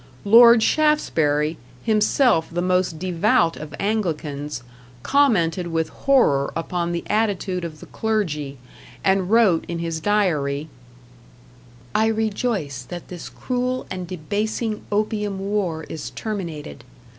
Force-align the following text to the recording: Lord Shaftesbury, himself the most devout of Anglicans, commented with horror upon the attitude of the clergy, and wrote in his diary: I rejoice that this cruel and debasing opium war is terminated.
Lord 0.25 0.63
Shaftesbury, 0.63 1.57
himself 1.83 2.47
the 2.51 2.63
most 2.63 2.97
devout 2.97 3.55
of 3.55 3.75
Anglicans, 3.79 4.63
commented 5.03 5.67
with 5.67 5.89
horror 5.89 6.51
upon 6.55 6.91
the 6.91 7.03
attitude 7.07 7.63
of 7.63 7.81
the 7.81 7.85
clergy, 7.85 8.57
and 9.03 9.29
wrote 9.29 9.63
in 9.67 9.77
his 9.77 9.99
diary: 9.99 10.69
I 11.93 12.07
rejoice 12.07 12.81
that 12.81 13.09
this 13.09 13.29
cruel 13.29 13.85
and 13.91 14.07
debasing 14.07 14.81
opium 14.91 15.37
war 15.37 15.83
is 15.83 16.09
terminated. 16.09 16.83